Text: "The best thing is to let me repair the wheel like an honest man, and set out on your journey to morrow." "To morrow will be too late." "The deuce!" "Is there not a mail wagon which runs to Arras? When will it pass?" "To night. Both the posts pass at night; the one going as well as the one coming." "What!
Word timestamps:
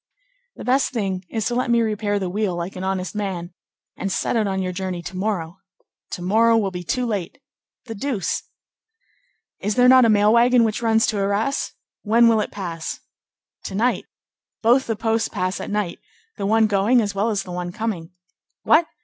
"The 0.55 0.63
best 0.63 0.93
thing 0.93 1.25
is 1.29 1.45
to 1.45 1.53
let 1.53 1.69
me 1.69 1.79
repair 1.79 2.17
the 2.17 2.27
wheel 2.27 2.55
like 2.55 2.75
an 2.75 2.83
honest 2.83 3.13
man, 3.13 3.53
and 3.95 4.11
set 4.11 4.35
out 4.35 4.47
on 4.47 4.59
your 4.59 4.71
journey 4.71 5.03
to 5.03 5.15
morrow." 5.15 5.57
"To 6.13 6.23
morrow 6.23 6.57
will 6.57 6.71
be 6.71 6.83
too 6.83 7.05
late." 7.05 7.39
"The 7.85 7.93
deuce!" 7.93 8.41
"Is 9.59 9.75
there 9.75 9.87
not 9.87 10.05
a 10.05 10.09
mail 10.09 10.33
wagon 10.33 10.63
which 10.63 10.81
runs 10.81 11.05
to 11.05 11.17
Arras? 11.17 11.73
When 12.01 12.27
will 12.27 12.41
it 12.41 12.49
pass?" 12.49 12.99
"To 13.65 13.75
night. 13.75 14.05
Both 14.63 14.87
the 14.87 14.95
posts 14.95 15.27
pass 15.29 15.61
at 15.61 15.69
night; 15.69 15.99
the 16.35 16.47
one 16.47 16.65
going 16.65 16.99
as 16.99 17.13
well 17.13 17.29
as 17.29 17.43
the 17.43 17.51
one 17.51 17.71
coming." 17.71 18.09
"What! 18.63 18.87